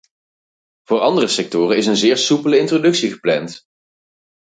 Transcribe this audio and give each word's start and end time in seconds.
Voor 0.83 0.99
andere 0.99 1.27
sectoren 1.27 1.77
is 1.77 1.85
een 1.85 1.95
zeer 1.97 2.17
soepele 2.17 2.57
introductie 2.59 3.11
gepland. 3.11 3.63